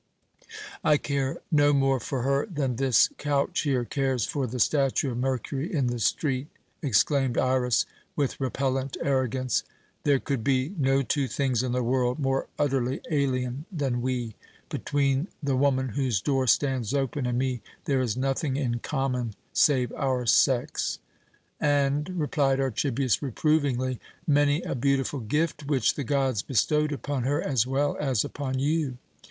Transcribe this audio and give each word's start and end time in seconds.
"I 0.83 0.97
care 0.97 1.41
no 1.51 1.73
more 1.73 1.99
for 1.99 2.23
her 2.23 2.47
than 2.47 2.77
this 2.77 3.09
couch 3.19 3.59
here 3.61 3.85
cares 3.85 4.25
for 4.25 4.47
the 4.47 4.59
statue 4.59 5.11
of 5.11 5.19
Mercury 5.19 5.71
in 5.71 5.85
the 5.85 5.99
street!" 5.99 6.47
exclaimed 6.81 7.37
Iras, 7.37 7.85
with 8.15 8.39
repellent 8.41 8.97
arrogance. 9.03 9.61
"There 10.01 10.19
could 10.19 10.43
be 10.43 10.73
no 10.75 11.03
two 11.03 11.27
things 11.27 11.61
in 11.61 11.71
the 11.71 11.83
world 11.83 12.17
more 12.17 12.47
utterly 12.57 13.01
alien 13.11 13.65
than 13.71 14.01
we. 14.01 14.33
Between 14.69 15.27
the 15.43 15.55
woman 15.55 15.89
whose 15.89 16.19
door 16.19 16.47
stands 16.47 16.95
open, 16.95 17.27
and 17.27 17.37
me, 17.37 17.61
there 17.85 18.01
is 18.01 18.17
nothing 18.17 18.55
in 18.55 18.79
common 18.79 19.35
save 19.53 19.91
our 19.93 20.25
sex." 20.25 20.97
"And," 21.59 22.09
replied 22.19 22.59
Archibius 22.59 23.21
reprovingly, 23.21 23.99
"many 24.25 24.63
a 24.63 24.73
beautiful 24.73 25.19
gift 25.19 25.67
which 25.67 25.93
the 25.93 26.03
gods 26.03 26.41
bestowed 26.41 26.91
upon 26.91 27.21
her 27.25 27.39
as 27.39 27.67
well 27.67 27.95
as 27.99 28.25
upon 28.25 28.57
you. 28.57 28.97